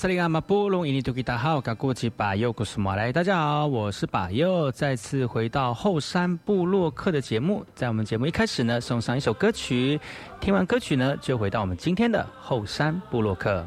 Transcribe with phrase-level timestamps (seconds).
[0.00, 10.00] 来，我是那个马布隆伊尼图吉达好，噶过去把右古斯马来，大家好，我是把右，再次回到后山部落客的节目，在我们节目一开始呢，送上一首歌曲。
[10.40, 13.62] 听完歌曲呢，就回到我们今天的后山部落客。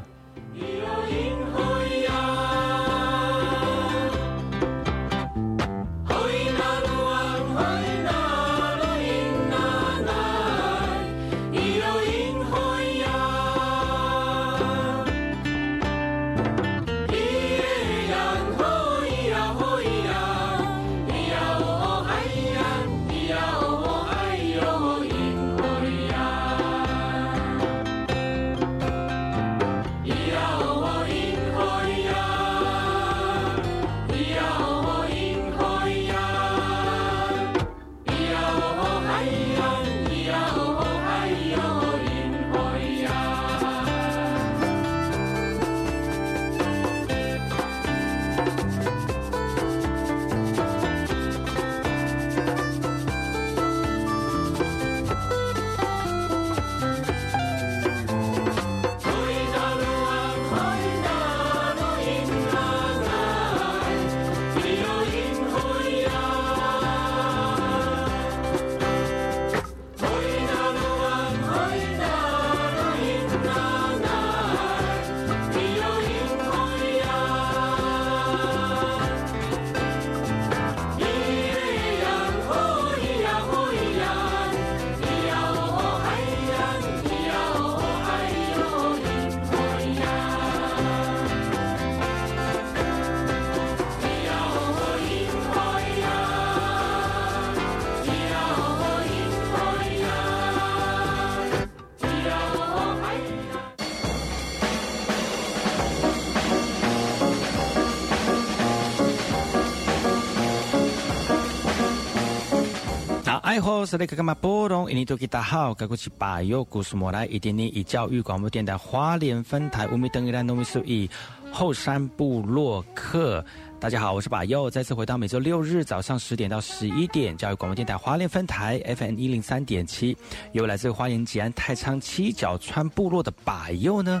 [113.54, 114.34] 哎，好，是那个干嘛？
[114.34, 121.08] 波隆，印尼多吉大好，该过去把右故事莫来，一点点以教育广播电台花莲分台乌米登伊兰农民数以
[121.52, 123.44] 后山部落客。
[123.78, 130.16] 大家好，我是把右，再次回到每周六日早上十点到十一点，教育广播电台花莲分台 FM 一零三点七，
[130.50, 134.20] 由来自花莲吉安太仓七角川部落的把右呢。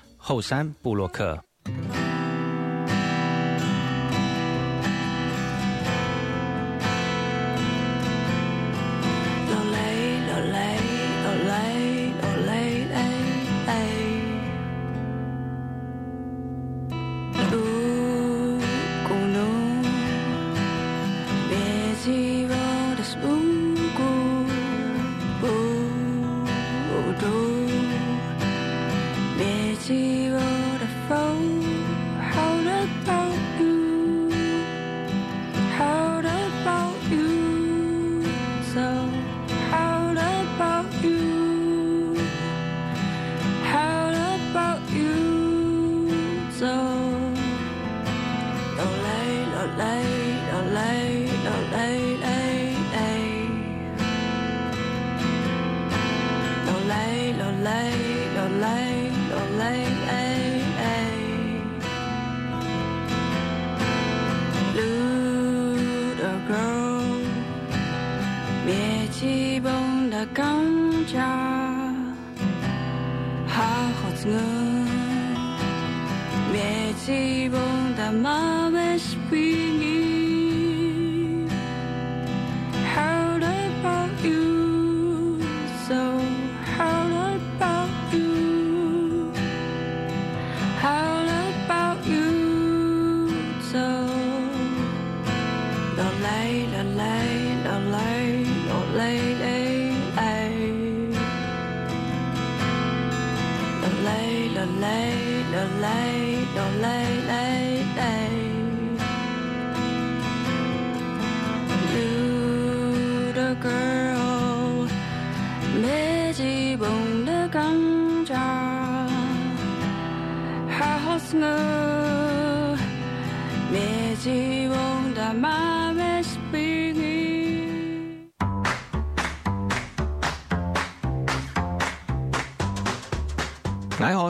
[0.23, 1.43] 后山布洛克。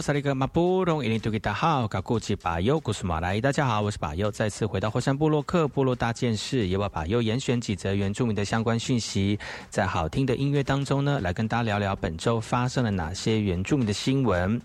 [0.01, 9.37] 萨利格马布隆伊尼图吉达好，卡古吉巴尤古苏马来，大家好，我是巴尤，再次回到火山部落克部落大件事，也把巴尤严选几则原住民的相关讯息，
[9.69, 14.59] 在好听的音乐当中呢，来跟大家聊聊本周发生了哪些原住民的新闻。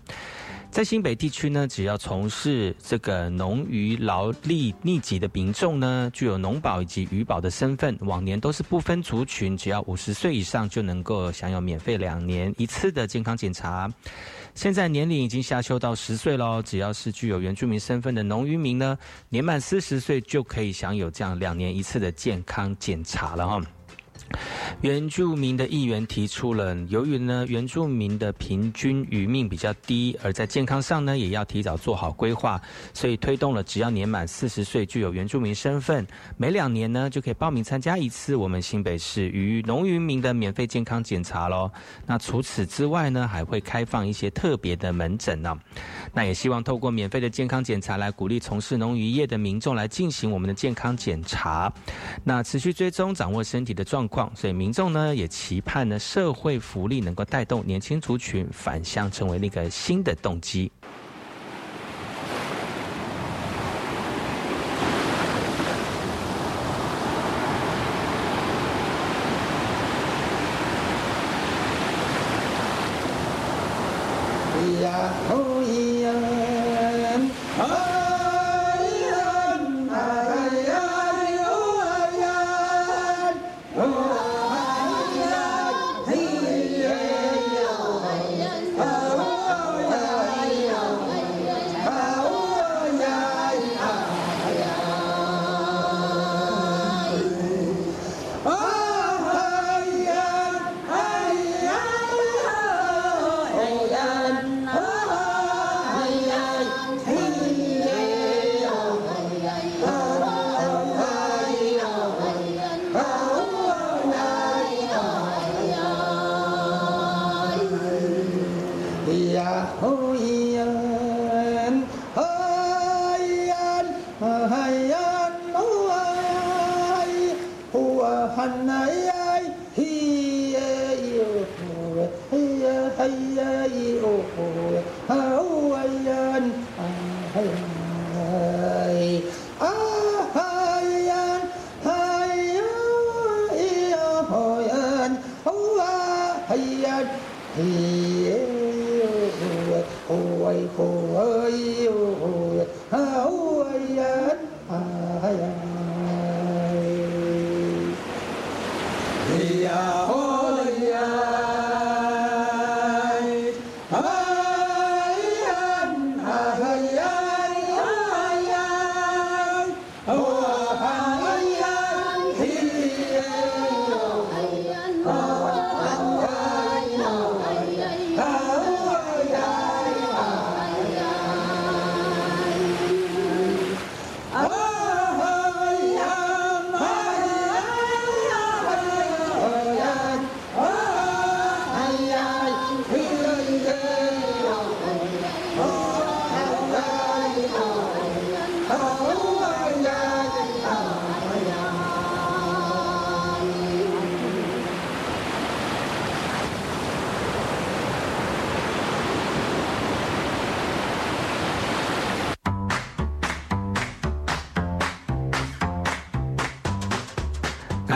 [0.71, 13.91] 在新北地区呢，只要从事这个农渔劳力密集的民众呢，具有农保以及渔保的身份，往年都是不分族群，只要五十岁以上就能够享有免费两年一次的健康检查。
[14.57, 18.97] 现在年龄已经下修到十岁喽，只要是具有原住民身份的农渔民呢，
[19.29, 23.61] 年满四十岁就可以享有这样两年一次的健康检查了哈。
[24.81, 32.61] 原住民的议员提出了，由于呢原住民的平均余命比较低，而在健康上呢也要提早做好规划，
[32.93, 36.05] 所以推动了只要年满四十岁具有原住民身份，
[36.37, 41.71] 每两年呢就可以报名参加一次我们新北市与农渔民的免费健康检查喽。
[42.05, 45.57] 那除此之外呢，还会开放一些特别的门诊呢。
[46.13, 51.71] 那也希望透过免费的健康检查来鼓励从事农渔业的民众来进行我们的健康检查，
[52.23, 54.16] 那持续追踪掌握身体的状况。
[54.35, 60.71] 所以民众呢也期盼呢社会福利能够带动年轻族群返乡，成为那个新的动机。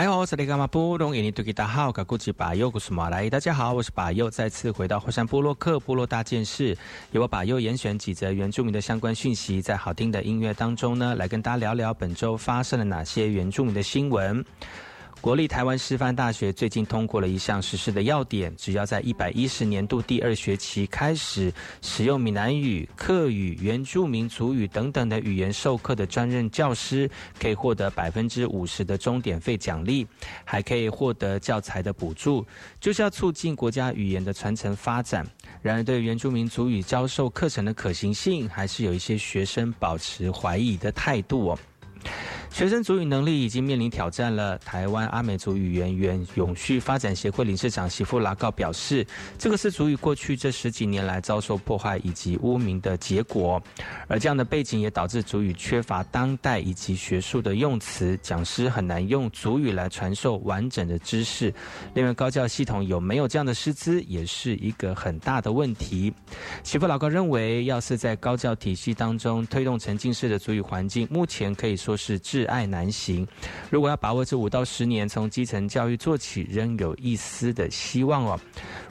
[0.02, 1.16] 哎呦，这里干嘛布隆？
[1.16, 3.30] 印尼土著大号，噶古吉巴佑，古苏马来。
[3.30, 6.76] 大家好，我是巴佑，再次回到火山部落克部落大件事，
[7.12, 14.44] 由我巴佑严选几则原住民的相关讯息，在好听的音乐当中呢，来跟大家聊聊本周发生了哪些原住民的新闻。
[15.22, 30.04] 国立台湾师范大学最近通过了一项实施的要点，只要在一百一十年度第二学期开始使用闽南语、客语、原住民族语等等的语言授课的专任教师，可以获得百分之五十的终点费奖励，
[30.44, 32.44] 还可以获得教材的补助，
[32.80, 35.24] 就是要促进国家语言的传承发展。
[35.62, 41.58] 然而，对原住民族语教授课程的可行性，还是有一些学生保持怀疑的态度哦。
[42.50, 44.58] 学生族语能力已经面临挑战了。
[44.58, 49.06] 台湾阿美族语言原永续发展协会理事长媳妇拉告表示，
[49.38, 53.60] 这个是族语过去这十几年来遭受破坏以及污名的结果。
[54.06, 61.52] 而这样的背景也导致族语缺乏当代以及学术的用词，讲师很难用族语来传授完整的知识。
[61.94, 66.12] 另外，高教系统有没有这样的师资，也是一个很大的问题。
[66.62, 72.48] 媳妇老高认为，要是在高教体系当中推动沉浸式的族语环境，目前可以说都是挚。
[72.48, 73.26] 爱难行，
[73.70, 78.40] 如果要把握这五到十年从基层教育做起，仍有一丝的希望哦。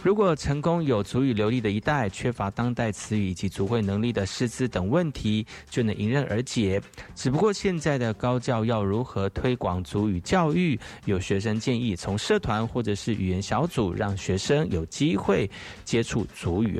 [0.03, 6.79] 如果成功有足以流利的一代，缺乏当代词语以及足会能力的师资等问题，就能迎刃而解。
[7.15, 10.79] 只不过现在的高教要如何推广足语教育？
[11.05, 15.49] 有学生建议从社团或者是语言小组，让学生有机会
[15.83, 16.79] 接触足语。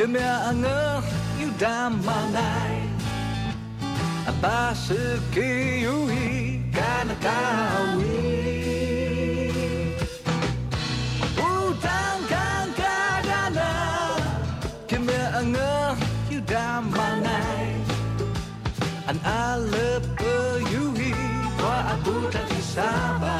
[0.00, 1.02] Dumia anger,
[1.38, 2.88] you damn manai.
[4.30, 8.16] Abasuki yui kanakawi.
[11.36, 13.70] Utang kan kadana.
[14.88, 15.96] Dumia anger,
[16.32, 17.68] you damn manai.
[19.06, 20.34] An alepa
[20.72, 21.12] yui
[21.60, 22.42] wa abuta
[22.72, 23.39] sabah.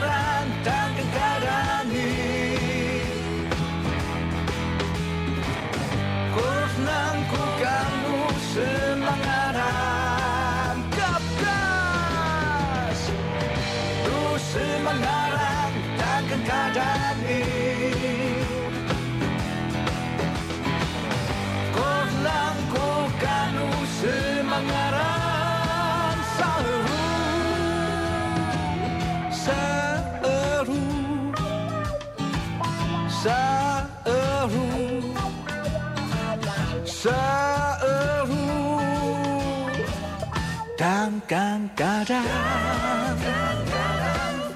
[41.31, 42.27] Dang ga dang.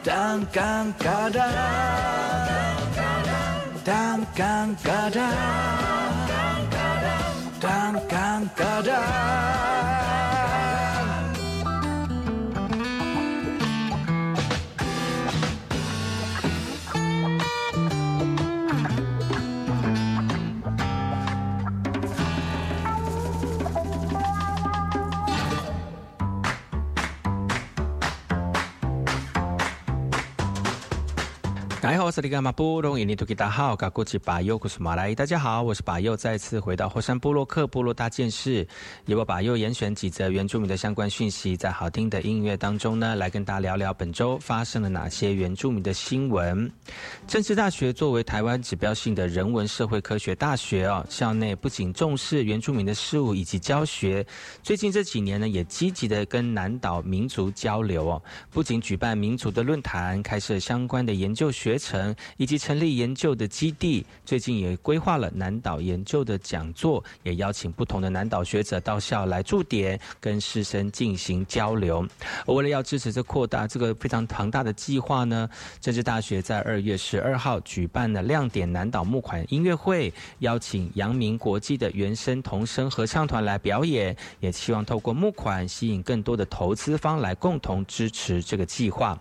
[0.03, 1.55] Dang gang ga dang
[3.85, 5.35] dang gang ga dang
[7.61, 7.95] dang.
[8.11, 9.94] Gang ga dang.
[31.95, 38.67] Dan kan kadang dan kan kadang dan kan kadang dan kan kadang 大家好，我是巴佑，再次回到火山部落克部落大件事，
[39.05, 46.69] 由我巴佑严选几则原住民的相关讯息，在好听的音乐当中呢，来跟大家聊聊本周发生了哪些原住民的新闻。
[47.27, 54.25] 政治大学作为台湾指标性的人文社会科学大学哦，校内不仅重视原住民的事务以及教学，
[54.61, 58.21] 最近这几年呢，也积极的跟南岛民族交流哦，
[58.51, 61.79] 不仅举办民族的论坛，开设相关的研究学。
[61.85, 64.03] 成，以及成立研究的基地。
[64.25, 72.05] 最近也规划了南岛研究的讲座，也邀请不同的南岛学者到校来驻点，跟师生进行交流。
[72.47, 75.47] 为了要支持这扩大这个非常庞大的计划呢，
[75.79, 89.17] 政治大学在二月十二号举办了亮点南岛募款音乐会，邀请阳明国际的原声童声合唱团来表演，也希望透过募款吸引更多的投资方来共同支持这个计划。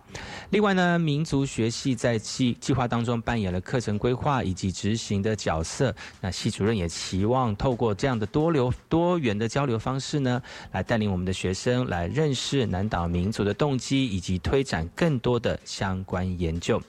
[0.49, 2.17] 另外呢，民族学系在
[2.53, 5.95] 计划当中扮演了课程规划以及执行的角色。
[6.21, 16.81] 那系主任也期望透过这样的多流多元的交流方式呢，来带领我们的学生来认识南岛民族的动机，以及推展更多的相关研究。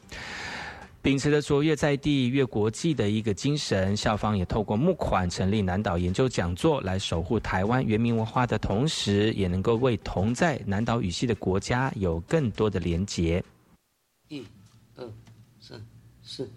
[1.02, 13.40] 秉持着卓越在地、越国际的一个精神，校方也透过募款成立南岛研究讲座，来守护台湾原民文化的同时，也能够为同在南岛语系的国家有更多的连结。
[16.26, 16.50] 是。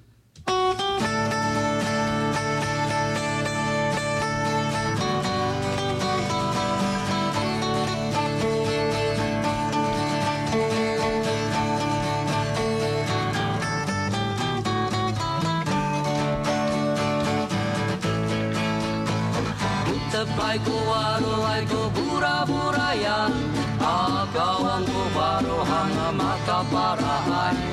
[20.49, 23.29] Aiku waro, aiku bura buraya,
[23.77, 27.68] agawan ku baru hanga mata parahai.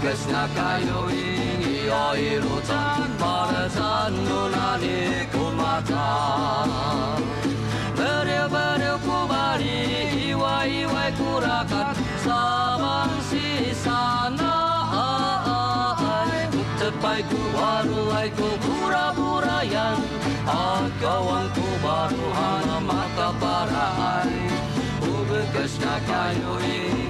[0.00, 7.16] 백스나카이노인 이어이로 잔바르 잔누나니 고마타
[7.96, 14.68] 베려 베려 쿠바리 이와 이와 쿠라카 사만시 사나
[16.78, 19.98] Tepai ku warulai ku pura-purayan
[20.46, 24.30] Akawan ku baru hana mata paraan
[25.02, 27.07] Ubekes na kayu ini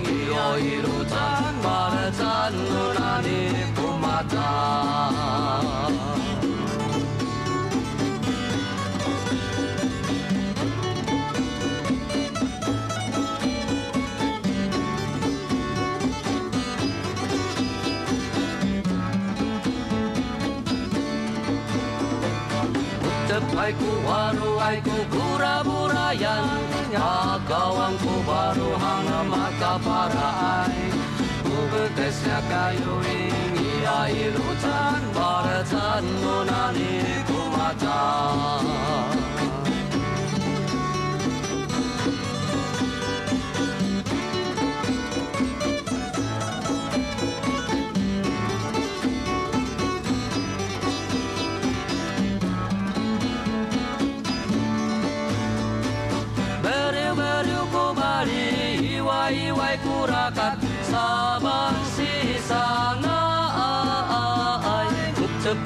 [23.69, 26.49] aiku waru aiku kura bura yang
[27.49, 30.89] kawan ku baru hanga maka para ai.
[31.45, 35.61] Ku betes kayu ini ia ilu tan bara
[37.29, 39.28] ku matang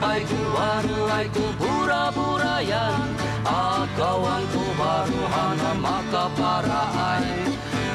[0.02, 3.14] sampai tua helai ku pura purayan
[3.46, 6.82] akawan ku baru hana maka para
[7.14, 7.26] ai.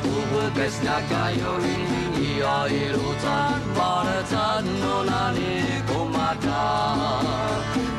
[0.08, 6.64] Ku bekas kayo ini ia irutan tan mara tan no nani ku mata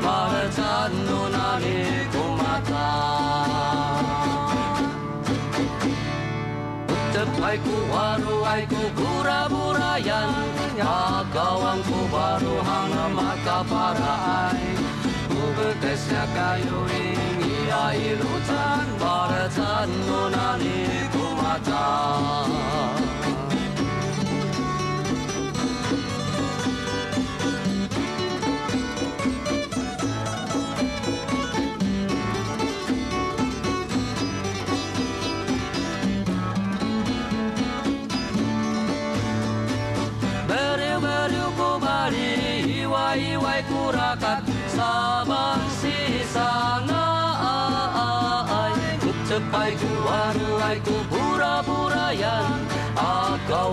[0.00, 0.48] mara
[1.04, 1.76] no nani
[2.08, 2.88] ku mata
[7.12, 14.78] Tepai ku waru ai ku pura-purayan Hanya kawanku baru hana maka parai
[15.26, 20.78] Ku bertesnya kayu ing ia ilutan Baratan nunani
[21.10, 22.47] ku matang
[49.48, 52.60] sampai keluar air ku pura burayan
[53.48, 53.72] Kau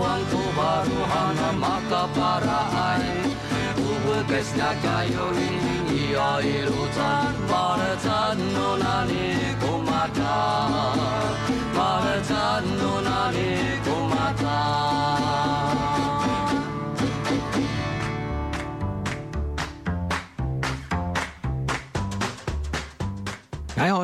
[0.56, 2.62] baru hana maka para
[2.96, 3.28] air
[3.76, 10.40] Ku bekasnya kayu ini Ya ilu tan Para tan nonani ku mata
[12.80, 13.52] nonani
[13.84, 13.98] ku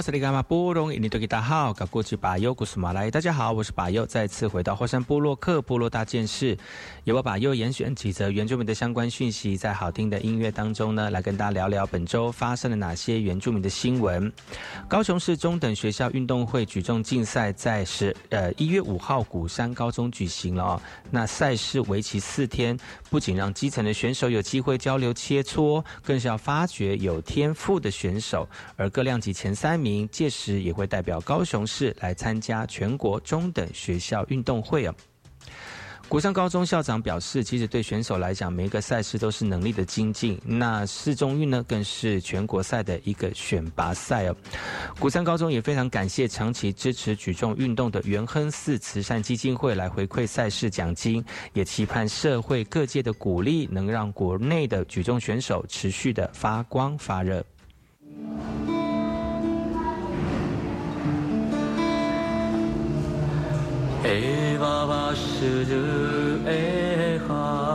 [0.01, 6.57] 是那个嘛布隆，印尼多吉大好，噶过去巴尤古苏马来，大家好，我是巴尤，再次回到火山部落克部落大件事，
[7.05, 14.31] 由我巴尤严选几则原住民的相关讯息，在好听的音乐当中呢，来跟大家聊聊本周发生了哪些原住民的新闻。
[14.87, 22.77] 高雄市中等学校运动会举重竞赛在十呃一月五号古山高中举行了哦，那赛事为期四天，
[23.09, 29.55] 不仅让基层的选手有机会交流切磋，更是要发掘有天赋的选手，而各量级前。
[29.55, 34.95] 三名届时也会代表高雄市来参加全国中等学校运动会哦。
[36.11, 40.37] 古山高中校长表示，其实对选手来讲，每一个赛事都是能力的精进。
[40.43, 44.35] 那市中运呢，更是全国赛的一个选拔赛哦。
[44.99, 57.41] 古山高中也非常感谢长期支持举重运动的元亨寺慈善基金会来回馈赛事奖金，也期盼社会各界的鼓励，能让国内的举重选手持续的发光发热。
[64.61, 65.73] 爸爸是的
[66.45, 67.70] 哎好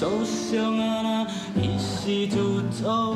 [0.00, 3.14] 受伤啊一时就走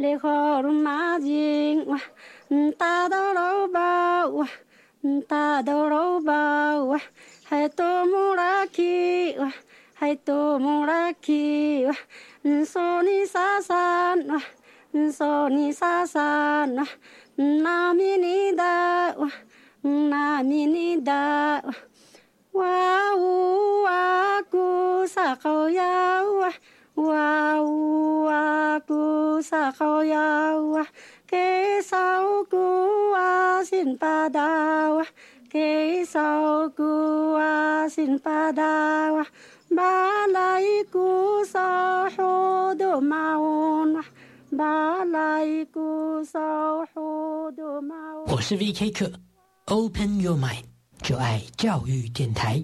[0.00, 2.00] 哇，烈火如马金哇，
[2.48, 3.78] 嗯，大豆萝卜
[4.30, 4.48] 哇，
[5.02, 6.32] 嗯，大豆萝卜
[6.86, 7.00] 哇，
[7.44, 9.52] 还多木拉基哇，
[9.94, 11.94] 还多木拉基哇，
[12.42, 14.42] 嗯，索尼萨山哇，
[14.92, 16.86] 嗯，索尼萨山哇，
[17.36, 19.30] 嗯，那米尼达哇，
[19.82, 21.74] 嗯，那米尼达哇。
[22.52, 23.10] 哇
[26.99, 27.03] 呜
[28.23, 30.87] 哇咕萨口呀哇，哇呜哇咕萨口呀哇，
[31.27, 31.95] 给扫
[32.49, 34.41] 咕哇辛巴达
[34.93, 35.05] 哇，
[35.51, 39.23] ke so ku asin pada wa
[39.71, 41.59] balai ku so
[42.11, 44.03] hudu maun wa
[44.51, 49.11] balai ku so hudu maun 我是 VK 课，
[49.67, 50.65] Open Your Mind，
[51.01, 52.63] 就爱教育电台。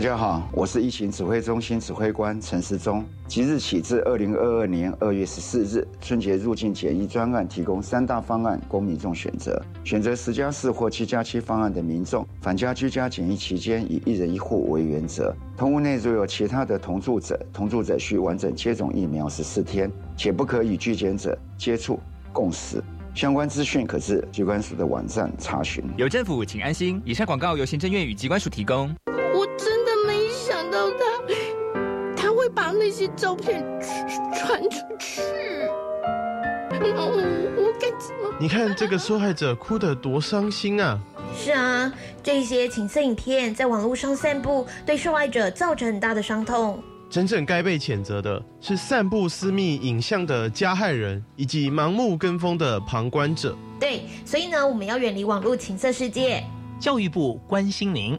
[0.00, 3.04] 大家好，我是疫情指挥中心指挥官陈时中。
[3.28, 9.62] 即日起至二零二二年二月十四日，春节入境检疫专案提供三大方案供民众选择。
[9.84, 15.36] 选择十加四或七加七方案的民众，返家居家检疫期间以一人一户为原则。
[15.54, 22.00] 同屋内如有其他的同住者，同住者需完整接种疫苗十四天，且不可与居检者接触
[22.32, 22.82] 共食。
[23.14, 25.84] 相关资讯可至机关署的网站查询。
[25.98, 27.02] 有政府，请安心。
[27.04, 28.90] 以上广告由行政院与机关署提供。
[32.80, 33.62] 那些照片
[34.34, 35.20] 传出去。
[36.82, 37.12] 我
[37.58, 38.34] 我该怎么？
[38.40, 40.98] 你看这个受害者哭得多伤心啊！
[41.36, 46.82] 是啊，这些情色影片在网络上散布，对受害者造成很大的伤痛。
[47.10, 53.54] 真正该被谴责的是散布私密影像的加害人，以及盲目跟风的旁观者。
[53.78, 56.42] 对，所以呢，我们要远离网络情色世界。
[56.80, 58.18] 教育部关心您。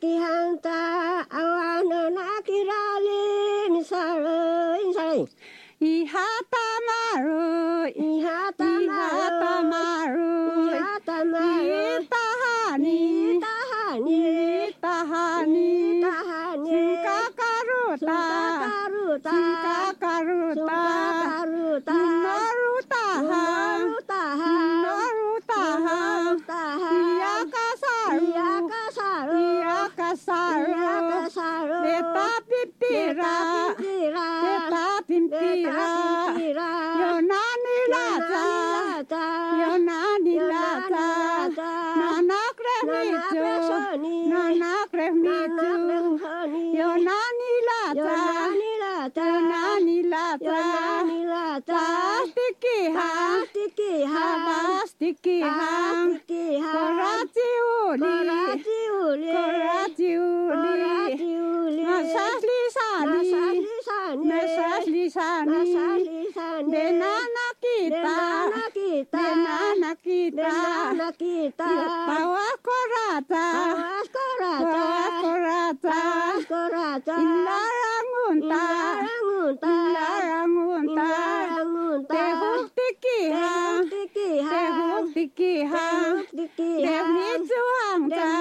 [0.00, 0.78] ki hanta
[1.40, 4.38] awa no na ki rale ni saro
[4.80, 5.26] in saro
[5.80, 10.30] i hata maro i hata maro i hata maro
[10.64, 13.52] i hata maro i hata ni ta
[14.06, 14.96] ni ta
[15.52, 16.16] ni ta
[16.64, 18.20] ni ka ka ru ta
[18.62, 18.82] ka
[30.24, 31.78] sarà, sarà,
[32.48, 33.34] pimpirà,
[33.76, 34.28] pimpirà,
[35.06, 35.88] pimpirà,
[37.00, 39.24] Yonani lata,
[39.60, 40.34] Yonani
[71.18, 71.68] kita
[72.08, 83.84] tawa korata tawa korata tawa korata tawa korata inarangunta inarangunta inarangunta inarangunta tehuk tikiha tehuk
[83.92, 85.86] tikiha tehuk tikiha
[86.62, 88.34] ที่แบบนี้จู้างจ้า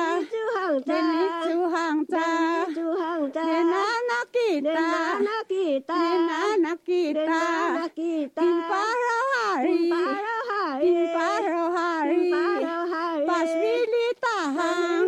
[0.87, 2.31] แบบนี้จู้างจ้า
[2.75, 4.89] เด็กนี้จู้างจ้าเดนานาคีตา
[5.23, 15.01] เด็กีตาเดนานากีตาเดนานากีตาปิ่นปาราฮารีปิ่นปาราฮารีอินปาราฮารีปัสวิลิตาหัง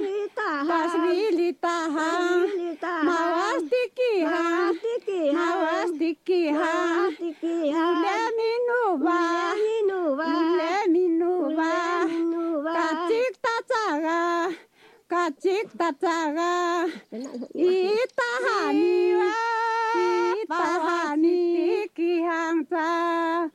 [0.69, 2.35] ปัสวิลิตาหัง
[3.07, 3.52] มาวา
[4.03, 7.85] sticky, ha, sticky, ha, sticky, ha, sticky, ha.
[8.03, 10.07] Let me know, let me know,
[10.57, 14.21] let me know, katik tatara,
[15.09, 16.53] katik tatara,
[17.55, 19.31] itahani wa,
[20.43, 23.49] itahani sticky hangta,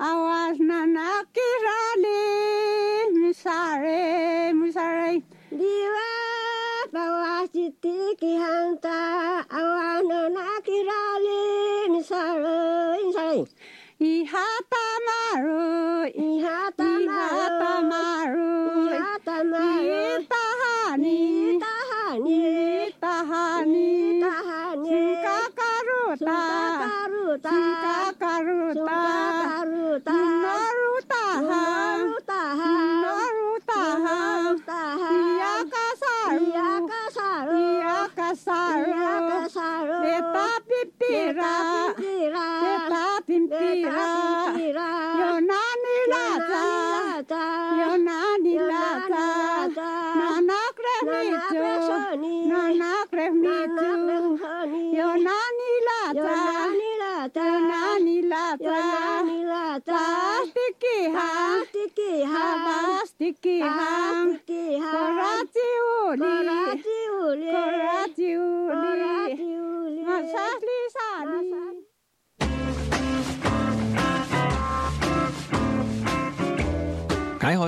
[0.00, 2.20] awas nana kirani,
[3.20, 6.49] misare, misare, diwa
[6.92, 8.98] bawasiti ki hanta
[9.58, 11.42] awano nakirali
[11.92, 12.58] nisaro
[13.04, 13.46] insari
[14.10, 18.50] ihata maru ihata ihata maru
[18.90, 21.18] ihata maru tahani
[21.62, 22.40] tahani
[23.02, 23.90] tahani
[24.22, 25.00] tahani
[25.58, 26.38] karuta
[26.80, 27.58] karuta
[28.22, 30.18] karuta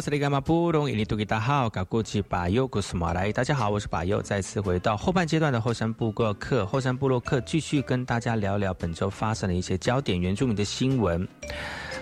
[0.03, 3.31] 开好，是那个嘛布隆伊尼图吉大好，搞过去把右古斯马来。
[3.31, 6.67] 大家好，我是把右，再次回到后半阶段的后山部落客。
[6.67, 11.27] 后山部落客继续跟大家聊聊本周发生的一些焦点原住民的新闻。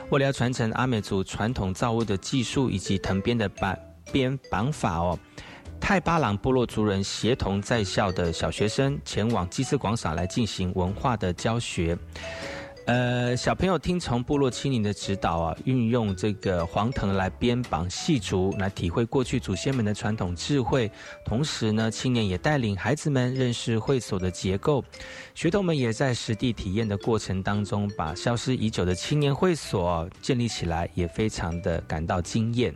[0.09, 3.77] 为了要传承阿美族传统造物的技术以及藤编的绑
[4.11, 5.19] 编绑法哦，
[5.79, 11.99] 泰巴朗部落族人协同在校的小学生前往祭祀广场来进行文化的教学。
[12.91, 20.91] 呃，小朋友听从部落青年的指导啊，运用这个黄藤来编绑细竹，来体会过去祖先们的传统智慧。
[21.25, 24.85] 同时呢，青年也带领孩子们认识会所的结构。
[25.37, 32.75] 学童们也在实地体验的过程当中，把消失已久的青年会所建立起来，也非常的感到惊艳。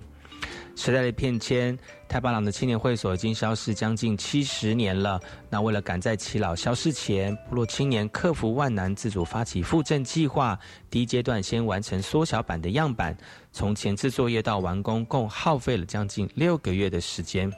[0.77, 5.21] 时代的变迁，太巴朗的青年会所已经消失将近七十年了。
[5.49, 10.59] 那为了赶在耆老消失前，部落青年克服万难，自主发起复振计划。
[10.91, 13.17] 第一阶段先完成缩小版的样板，
[13.53, 17.51] 从前置作业到完工，共耗费了将近六个月的时间。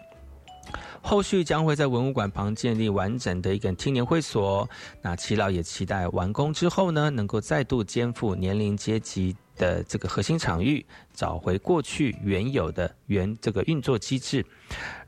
[1.00, 4.68] 后续将会在文物馆旁建立完整的一个青年会所。
[5.00, 14.44] 那耆老也期待完工之后呢，能够再度肩负年龄阶级的这个核心场域，找回过去原有的原这个运作机制，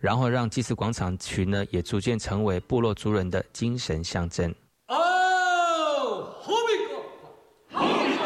[0.01, 4.55] 然后让祭祀广场群呢也逐渐成为部落族人的精神象征。
[4.89, 8.23] 哦，好比个，好比个，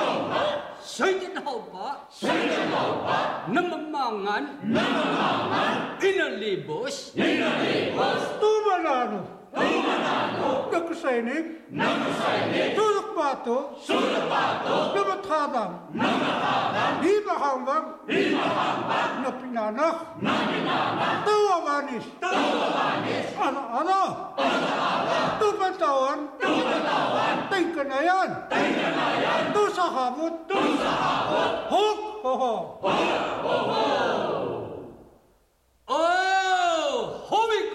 [0.83, 2.09] 谁的好吧？
[2.11, 3.49] 谁的好吧？
[3.53, 8.63] 那么忙啊，那么忙安，ina libos，ina libos，tumanano。
[8.83, 9.23] Tumanano.
[9.23, 9.42] Nagkusainig.
[9.55, 10.71] Duymanado.
[10.73, 12.65] Nakusainig.
[35.89, 37.72] Oh, homie.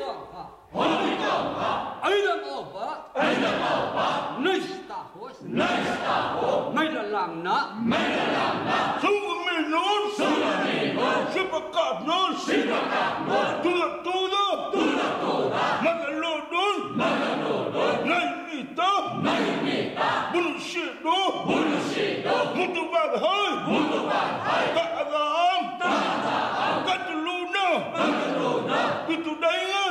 [2.07, 10.93] Einermauber, Einermauber, nicht dahus, nicht dahus, meine langna, meine langna, suche mir nun, suche mir
[10.93, 15.65] nun, schippe kap nun, schippe kap nun, tu la tu da, tu la tu da,
[15.83, 18.91] maga lo nun, maga lo nun, lai mita,
[19.25, 21.17] lai mita, bunu shido,
[21.47, 28.03] bunu shido, mutu bad hai, mutu bad hai, ta adam, ta adam, ta tuluna, ta
[28.15, 29.83] tuluna, kitu daya,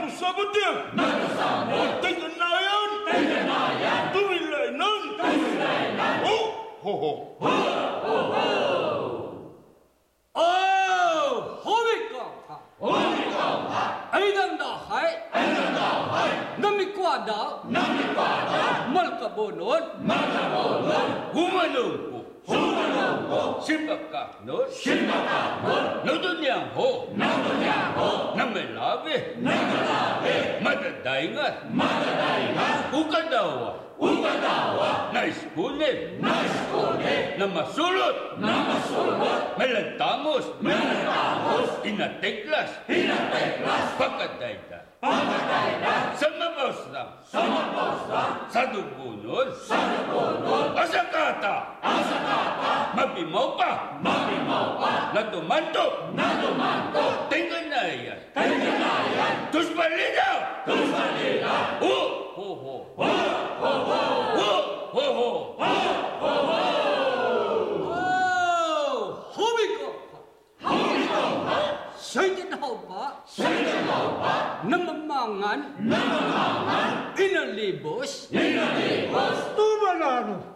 [0.00, 0.68] bersekutu.
[2.02, 2.90] Pengenalan.
[3.06, 4.02] Pengenalan.
[4.12, 5.00] Turilainan.
[5.20, 6.16] Turilainan.
[6.24, 6.36] Ho,
[6.82, 7.12] ho, ho.
[7.40, 7.54] Ho,
[8.04, 8.46] ho, ho.
[10.34, 11.32] Oh,
[11.64, 12.56] homikomha.
[12.80, 13.84] Homikomha.
[14.12, 15.10] Aidanda hai.
[16.60, 17.64] Namikwada.
[17.68, 18.62] Namikwada.
[18.94, 19.82] Malkabonon.
[20.04, 21.08] Malkabonon.
[21.34, 22.09] Gumanun.
[23.30, 26.86] हो शिल्पक का नो शिल्पक का मन नो दुनिया हो
[27.20, 28.08] नो दुनिया हो
[28.38, 30.34] न मिलावे न मिलावे
[30.66, 31.46] मत दाइंगा
[31.80, 32.66] मत दाइंगा
[33.00, 33.70] उकदा हुआ
[34.08, 35.92] उकदा हुआ न स्कूले
[36.24, 44.30] न स्कूले न मसूलत न मसूलत मिलन तामुस मिलन तामुस इन टेक्लास इन टेक्लास पकड़
[44.44, 47.24] दाइंगा Samapasta.
[47.24, 48.22] Samapasta.
[48.52, 49.48] Sadugunod.
[49.64, 50.76] Sadugunod.
[50.76, 51.80] Asakata.
[51.80, 52.92] Asakata.
[52.92, 53.56] Mabimaw
[55.16, 56.12] Natumanto.
[56.12, 57.32] Natumanto.
[57.32, 58.20] Tinganayan.
[58.36, 59.48] Tinganayan.
[59.48, 60.60] Tuspalida.
[60.68, 61.80] Tuspalida.
[61.80, 61.96] Ho.
[62.36, 62.76] Ho ho.
[63.00, 63.08] Ho
[63.56, 64.04] ho ho.
[64.36, 64.52] Ho
[64.92, 65.56] ho ho.
[65.56, 65.72] Ho
[66.20, 66.49] ho ho.
[72.70, 73.26] Sinaloba.
[73.26, 74.62] Sinaloba.
[74.62, 75.60] Namamangan.
[75.82, 77.18] Namamangan.
[77.18, 78.30] Inalibos.
[78.30, 79.36] Inalibos.
[79.58, 80.49] Tumalano.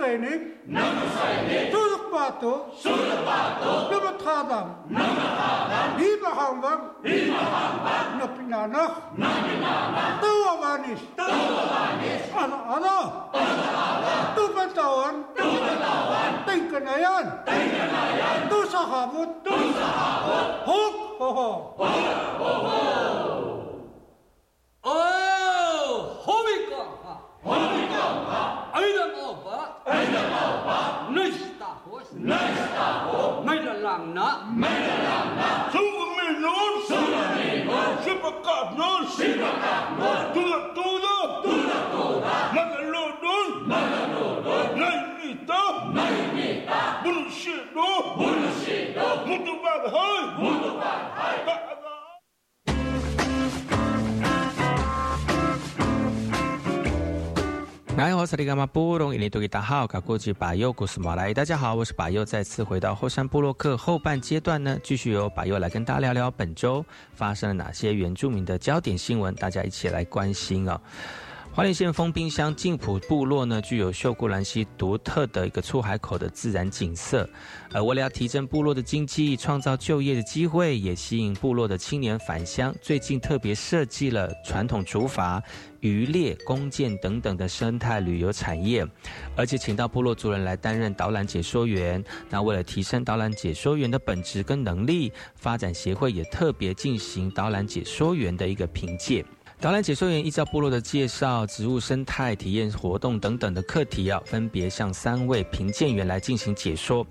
[0.00, 0.66] Nakusainik.
[0.66, 1.70] Nakusainik.
[1.70, 2.72] Sudakpato.
[2.74, 3.72] Sudakpato.
[3.90, 4.66] Namatadam.
[4.88, 5.88] Namatadam.
[6.00, 6.80] Himahambam.
[7.04, 8.06] Himahambam.
[8.18, 8.92] Napinanak.
[9.14, 10.12] Napinanak.
[10.24, 11.02] Tawavanis.
[11.14, 12.22] Tawavanis.
[12.34, 12.96] Ana ana.
[13.34, 14.14] Ana ana.
[14.34, 15.14] Tupatawan.
[15.36, 16.32] Tupatawan.
[16.48, 17.26] Tingkanayan.
[17.44, 18.38] Tingkanayan.
[18.48, 19.30] Tusahabot.
[19.44, 20.48] Tusahabot.
[20.66, 21.50] Hok ho ho.
[21.78, 23.29] Ho ho.
[58.20, 61.32] 来，我是里伽马布隆，印尼多吉大号，卡古吉巴尤古斯马来。
[61.32, 70.78] 大家好，我是巴尤，再次回到后山部落克后半阶段呢，继续由巴尤来跟大家聊聊本周发生了哪些原住民的焦点新闻，大家一起来关心哦。
[71.60, 77.28] 花莲县丰滨乡静浦部落呢，具有秀姑兰溪独特的一个出海口的自然景色，
[77.70, 85.38] 而为了要提振部落的经济，创造就业的机会，也吸引部落的青年返乡，最近特别设计了传统竹筏、
[85.80, 88.82] 渔猎、弓箭等等的生态旅游产业，
[89.36, 92.02] 而且请到部落族人来担任导览解说员。
[92.30, 99.22] 那为了提升导览解说员的本质跟能力，发展协会也特别进行导览解说员的一个评鉴。
[99.60, 107.06] 导览解说员依照部落的介绍、植物生态体验活动等等的课题啊，分别向三位评鉴员来进行解说。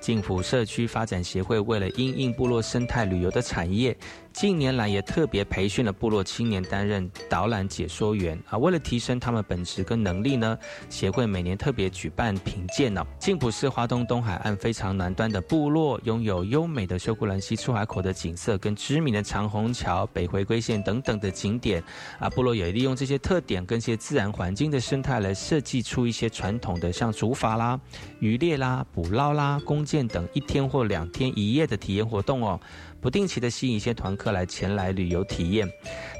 [0.00, 3.96] 静府社区发展协会为了因应部落生态旅游的产业，
[4.34, 8.58] 近年来也特别培训了部落青年担任导览解说员啊。
[8.58, 10.58] 为了提升他们本职跟能力呢，
[10.90, 13.06] 协会每年特别举办评鉴呢。
[13.16, 21.80] 静浦是华东东海岸非常南端的部落，拥有优美的修古兰溪出海口的景色，跟知名的长虹桥、北回归线等等的景点。
[22.18, 27.80] 啊，部落也利用这些特点跟一些自然环境的生态来设计出一些传统的像竹筏啦、
[28.18, 32.58] 渔猎啦、捕捞啦、弓箭等一天或两天一夜的体验活动哦，
[33.04, 35.68] 不定期的吸引一些团客来前来旅游体验。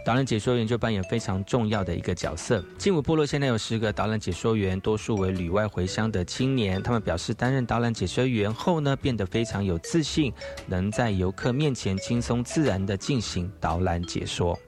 [0.04, 2.62] 导览解说员就扮演非常重要的一个角色。
[2.76, 6.82] 金武部落现在有十个导览解说员，多数为旅外回乡的青年。
[6.82, 10.30] 他们表示，担任导览解说员后呢，变得非常有自信，
[10.66, 14.58] 能在游客面前轻松自然的进行导览解说。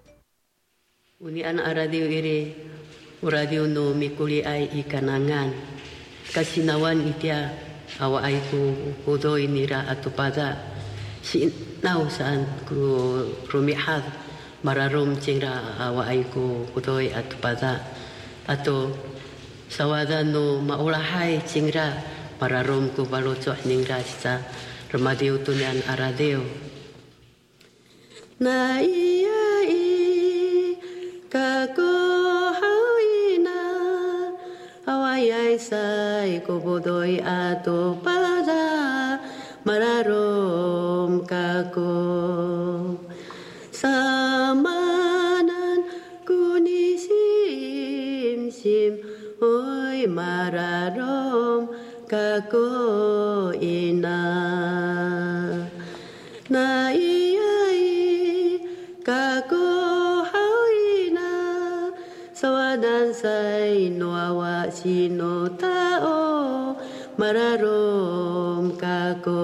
[6.34, 7.54] kasinawan itya
[8.02, 8.74] awa ay ku
[9.06, 10.75] hudoy nira atupada.
[11.26, 11.50] si
[11.82, 12.78] nau saan ku
[13.50, 14.06] rumihad
[14.62, 17.82] mararum cingra awa ah, aiku kutoi atu pada
[18.46, 18.94] atu
[19.66, 21.98] sawada nu maulahai cingra
[22.38, 24.38] mararum ku baloco ningra sita
[24.94, 26.46] remadi utunian aradeo
[28.38, 30.78] na iya i
[31.26, 31.90] kako
[32.54, 33.62] hawina
[34.86, 39.15] awa yai sai ku budoi atu pada
[39.66, 41.98] mararom kako
[43.74, 45.80] samanan
[46.28, 47.10] kunisim
[48.58, 48.92] sim
[49.42, 51.66] oy mararom
[52.06, 52.70] kako
[53.58, 54.22] ina
[56.48, 57.82] na iyay
[59.02, 59.66] kako
[62.36, 66.35] sawadan say noawa sino tao
[67.18, 69.40] mararom kako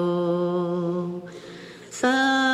[1.91, 2.52] samanan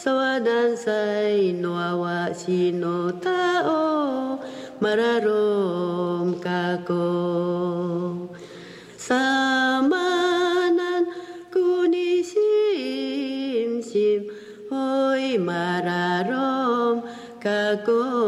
[0.00, 4.40] sawadan say nuawa sino tao
[4.80, 7.04] mararom kako.
[8.96, 11.04] Samanan
[11.52, 12.40] kunisim
[13.84, 14.24] sim
[14.72, 17.04] hoy mararom
[17.44, 18.19] kako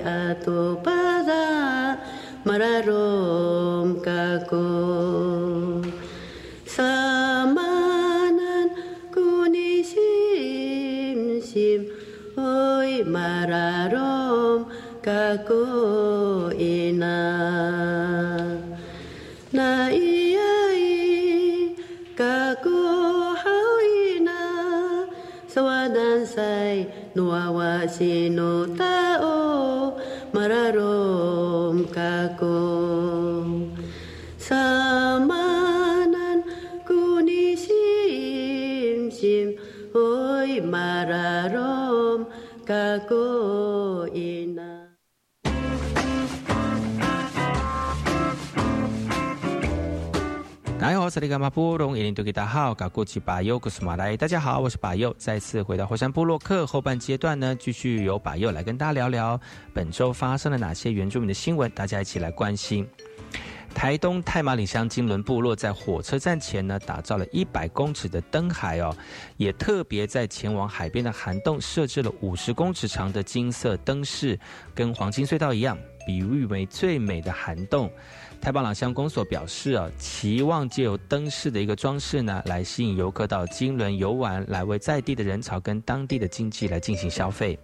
[0.00, 1.98] ato pada
[2.44, 4.66] mararom kako
[6.66, 8.68] samanan
[9.14, 10.02] kunisim
[11.42, 11.86] sim
[12.38, 14.66] oi mararom
[15.04, 17.20] kako ina.
[19.52, 21.76] Na iai
[22.18, 22.80] kako
[23.42, 23.74] hau
[24.10, 24.42] ina
[25.46, 28.66] sawadan sai nuawa sino
[51.14, 54.16] 大家好，这里是马布隆，一零多给大家好，搞过去巴佑，古斯马来。
[54.16, 59.40] 大家好，我是巴佑，再次回到火山部落克后半阶段呢，继续由巴佑来跟大家聊聊
[59.72, 62.84] 本周发生了哪些原住民的新闻，大家一起来关心。
[63.72, 68.96] 台东太马里乡金轮部落在火车站前呢，打造了一百公尺的灯海哦，
[69.36, 74.38] 也特别在前往海边的涵洞设置了五十公尺长的金色灯饰，
[74.74, 77.90] 跟黄金隧道一样，比喻为最美的涵洞。
[78.40, 87.58] 太巴朗乡公所表示啊，期望借由灯饰的一个装饰呢，来吸引游客到金轮游玩，来为在地的人潮跟当地的经济来进行消费。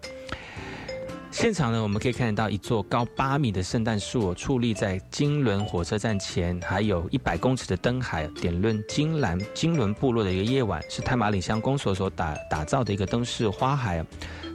[1.30, 14.04] 现场呢，我们可以看得到一座高八米的圣诞树矗立在金轮火车站前，还有一百公尺的灯海，点论金兰金轮部落的一个夜晚，是太马里乡公所所打打造的一个灯饰花海。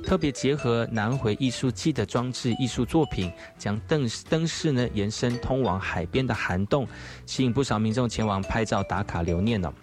[0.06, 6.88] 特别结合南回艺术季的装置艺术作品，将灯灯饰呢延伸通往海边的涵洞，
[7.26, 9.74] 吸引不少民众前往拍照打卡留念呢。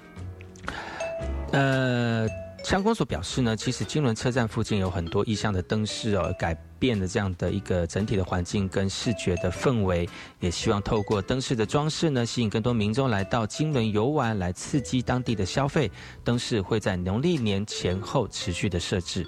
[1.53, 2.27] 呃，
[2.65, 10.09] 相关所表示呢，其实金轮车站附近有很多意象的灯饰哦，改变了这样的一个整体的环境跟视觉的氛围，
[10.41, 15.91] 也希望透过灯饰的装饰呢，吸引更多民众来到金轮游玩，来刺激当地的消费。
[16.25, 19.27] 灯饰会在农历年前后持续的设置。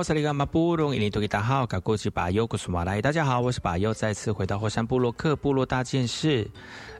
[0.00, 6.50] 好，萨利嘎马布隆，印尼多吉达好，卡古吉巴尤古苏马来，大家好，我是巴尤，再次回到火山部落克部落大件事。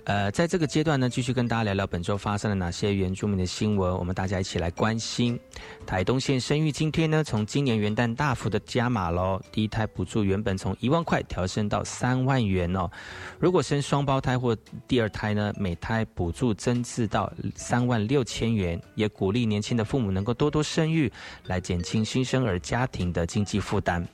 [0.05, 5.38] 呃，在这个阶段呢，继续跟大家聊聊本周发生了哪些原住民的新闻，我们大家一起来关心。
[5.86, 12.90] 台东县生育津贴呢，从今年元旦大幅的加码喽，第一胎补助原本从一万块调升到三万元哦。
[13.38, 14.57] 如果生双胞胎或
[14.88, 21.12] 第二胎呢，每胎补助增至到三万六千元，也鼓励年轻的父母能够多多生育，
[21.44, 24.07] 来减轻新生儿家庭的经济负担。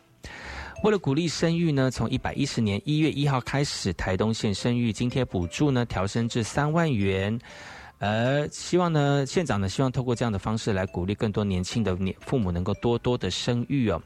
[0.83, 7.37] 为了鼓励生育呢，从一百一十年一月一号开始，台东县生育津贴补助呢调升至三万元，
[7.99, 14.01] 而希望呢县长呢希望透过这样的方式来鼓励更多年轻的年父母能够多多的生育哦。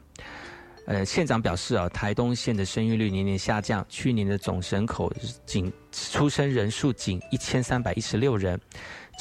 [0.87, 5.13] 呃，县长表示啊，台东县的生育率年年下降，去年的总人口
[5.45, 8.59] 仅出生人数仅一千三百一十六人。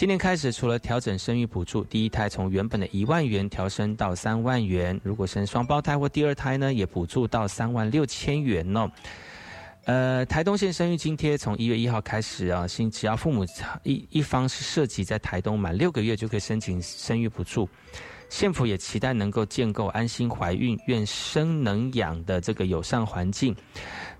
[0.00, 8.90] 今年开始，除了调整生育补助，第一胎从原本的一万元调升到三万元；如果生双胞胎或第二胎呢，也补助到三万六千元哦。
[9.84, 13.44] 呃，台东县生育津贴从一月一号开始啊，新只要父母
[13.82, 17.68] 一一方是涉及在台东满六个月，就可以申请生育补助。
[18.30, 23.54] 县府也期待能够建构安心怀孕、愿生能养的这个友善环境。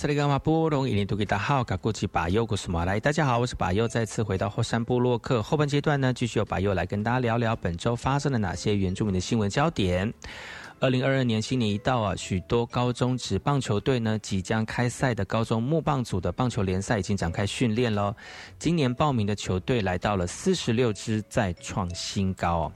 [0.00, 10.10] 改我是那个马布隆伊尼图吉达好，嘎古吉巴尤古斯马来，大家好，我是巴尤，再次回到后山部落客后半阶段呢，继续由巴尤来跟大家聊聊本周发生了哪些原住民的新闻焦点。
[10.78, 18.16] 二零二二年新年一到啊，许多高中职棒球队呢即将开赛的高中木棒组的棒球联赛已经展开训练了。
[18.58, 22.72] 今年报名的球队来到了四十六支，再创新高哦。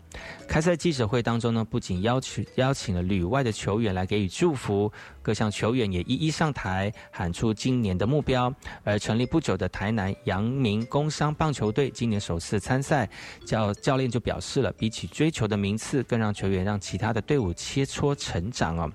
[0.47, 4.93] 开赛记者会当中呢，不仅邀请邀请了旅外的球员来给予祝福，
[5.25, 8.55] 各项球员也一一上台喊出今年的目标。
[8.85, 13.09] 而成立不久的台南阳明工商棒球队今年首次参赛，
[13.45, 18.93] 教教练就表示了，比起追求的名次，更让球员让其他的队伍切磋成长哦。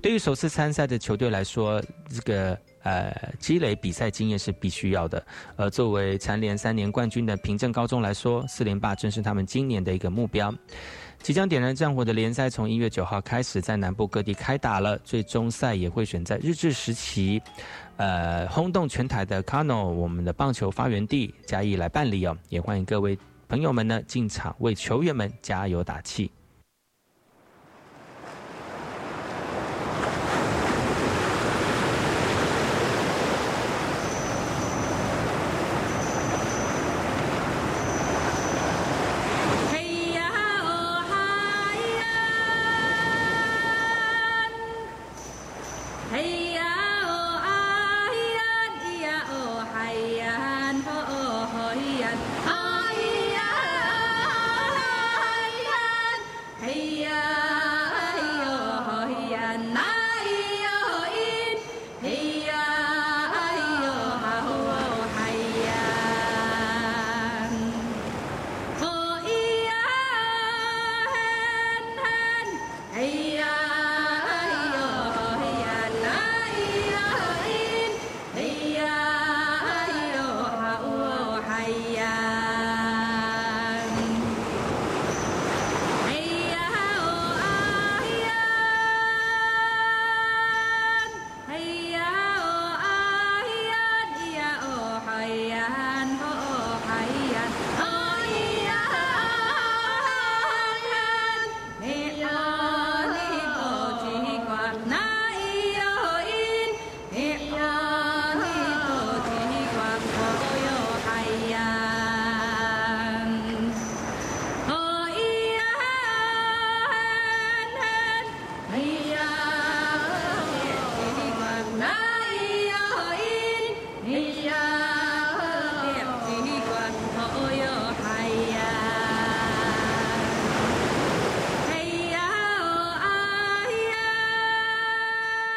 [0.00, 2.56] 对于首次参赛的球队来说，这个。
[2.84, 5.24] 呃，积累比赛经验是必须要的。
[5.54, 10.52] 而作为蝉联三年冠军的平镇高中来说，四连霸正是他们今年的一个目标。
[11.22, 17.40] 即将点燃战火的联赛从一月九号开始在南部各地开打了，最终赛也会选在日治时期，
[17.96, 22.36] 呃，轰动全台的 Kano 我们的棒球发源地嘉义来办理哦。
[22.48, 23.16] 也欢迎各位
[23.48, 26.28] 朋友们呢进场为球员们加油打气。